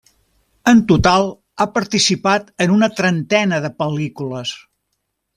En 0.71 0.79
total 0.91 1.27
ha 1.57 1.67
participat 1.75 2.49
en 2.67 2.73
una 2.77 2.89
trentena 3.01 3.59
de 3.67 3.71
pel·lícules. 3.83 4.55